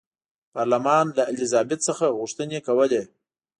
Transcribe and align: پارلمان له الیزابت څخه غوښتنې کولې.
پارلمان 0.53 1.05
له 1.17 1.23
الیزابت 1.31 1.79
څخه 1.87 2.05
غوښتنې 2.17 2.59
کولې. 2.67 3.03